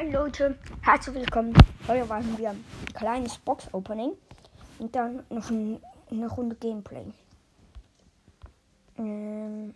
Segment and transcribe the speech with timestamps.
[0.00, 1.52] Hi Leute, herzlich willkommen.
[1.86, 2.64] Heute machen wir ein
[2.94, 4.12] kleines Box-Opening
[4.78, 5.78] und dann noch ein,
[6.10, 7.04] eine Runde Gameplay.
[8.96, 9.74] Ähm,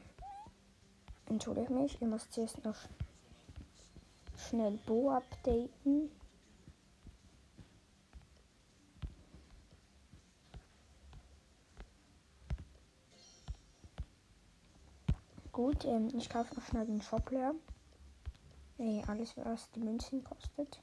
[1.26, 2.74] entschuldige mich, ich muss zuerst noch
[4.48, 6.10] schnell Bo updaten.
[15.52, 17.54] Gut, ähm, ich kaufe noch schnell den Shop leer.
[18.77, 20.80] Nee, alles, was die Münzen kostet.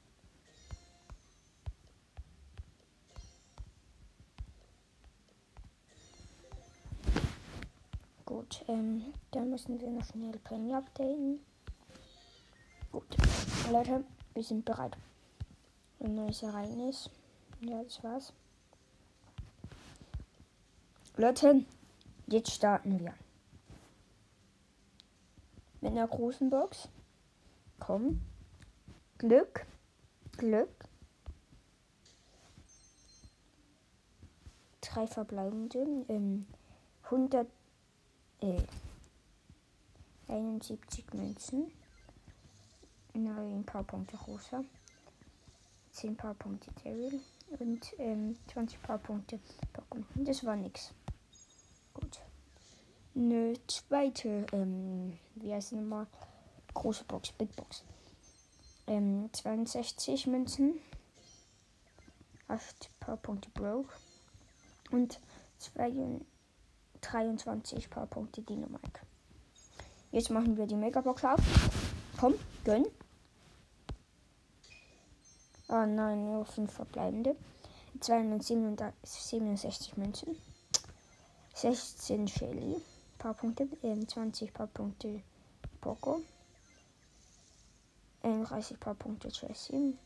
[8.24, 11.40] Gut, ähm, dann müssen wir noch schnell Penny updaten.
[12.90, 13.16] Gut,
[13.70, 14.96] Leute, wir sind bereit.
[16.00, 17.10] Ein neues Ereignis.
[17.60, 18.32] Ja, das war's.
[21.16, 21.64] Leute,
[22.26, 23.12] jetzt starten wir.
[25.82, 26.88] Mit einer großen Box.
[27.84, 28.20] Komm.
[29.18, 29.66] Glück.
[30.36, 30.84] Glück.
[34.80, 35.80] Drei verbleibende.
[36.08, 36.46] Ähm,
[37.02, 37.48] 100.
[38.40, 38.62] Äh,
[40.28, 41.72] 71 Münzen.
[43.14, 44.62] Neun Powerpunkte Rosa.
[45.90, 47.20] 10 Powerpunkte Daryl.
[47.58, 49.40] Und ähm, 20 Powerpunkte
[49.74, 50.04] Pokémon.
[50.24, 50.94] Das war nix.
[51.94, 52.20] Gut.
[53.16, 56.06] Eine zweite, ähm, wie heißt es nochmal?
[56.82, 57.84] Große Box, Big Box.
[58.88, 60.80] Ähm, 62 Münzen.
[62.48, 63.94] 8 Powerpunkte Broke.
[64.90, 65.20] Und
[65.58, 66.20] 2,
[67.00, 69.00] 23 Powerpunkte Dynamite.
[70.10, 71.38] Jetzt machen wir die Megabox auf.
[72.18, 72.86] Komm, gönn.
[75.68, 77.36] Ah nein, nur 5 verbleibende.
[78.00, 80.36] 267 Münzen.
[81.54, 82.82] 16 Shelly.
[83.18, 83.68] Paar Punkte.
[83.82, 85.22] Äh, 20 paar Punkte
[85.80, 86.22] Poco.
[88.44, 89.96] 31 paar Punkte Jessie.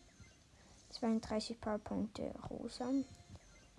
[0.91, 2.91] 32 paar Punkte Rosa.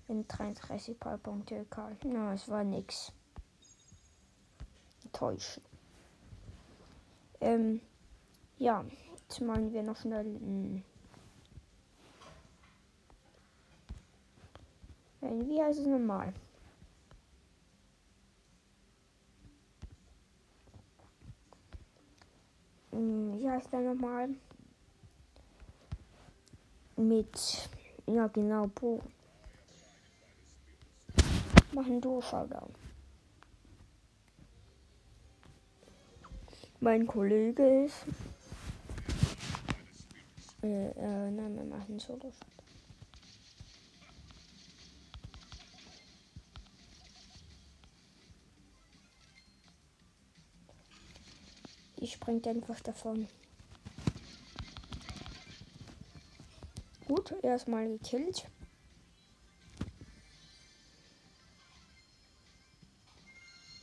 [0.08, 1.95] Und 33 paar Punkte Karl.
[2.03, 3.12] Na, no, es war nix.
[5.13, 5.63] Täuschen.
[7.40, 7.81] Ähm,
[8.57, 8.84] ja,
[9.16, 10.25] jetzt machen wir noch schnell.
[10.25, 10.81] Mh,
[15.22, 16.34] wie heißt es normal?
[22.91, 24.29] Wie heißt der nochmal?
[26.95, 27.69] Mit,
[28.06, 29.01] ja genau, Bo.
[31.72, 32.72] Machen du Showdown.
[36.79, 38.06] Mein Kollege ist.
[40.62, 42.34] Äh, äh, nein, wir machen Solo Showdown.
[52.00, 53.28] Die springt einfach davon.
[57.07, 58.44] Gut, erstmal gekillt.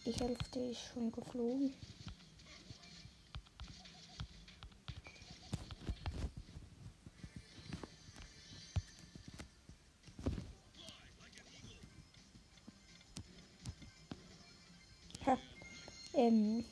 [0.04, 1.72] Die Hälfte ist schon geflogen.
[15.24, 15.38] Ha.
[16.12, 16.62] Ähm.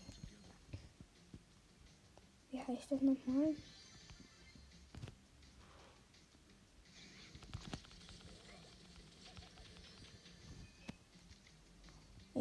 [2.50, 3.56] Wie heißt das nochmal?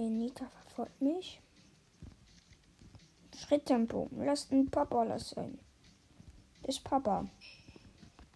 [0.09, 1.41] Nika verfolgt mich.
[3.35, 4.09] Schritttempo.
[4.17, 5.59] Lasst ein Papa lassen.
[6.61, 7.27] Das ist Papa.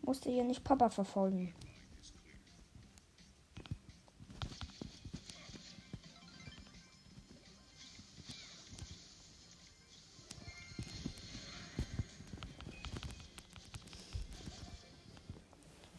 [0.02, 1.54] Musste ja nicht Papa verfolgen.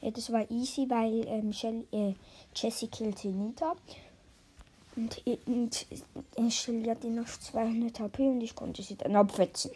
[0.07, 2.15] Ja, das war easy, weil ähm, Shell, äh,
[2.55, 3.75] Jessie killte Nita.
[4.97, 5.23] Und,
[6.51, 9.71] Shelly hatte noch 200 HP und ich konnte sie dann abwetzen.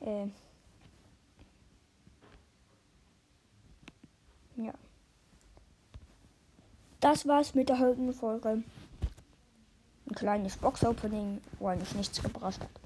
[0.00, 0.26] Äh.
[4.56, 4.72] Ja.
[7.00, 8.62] Das war's mit der heutigen Folge.
[10.08, 12.85] Ein kleines Box-Opening, wo eigentlich nichts gebracht hat.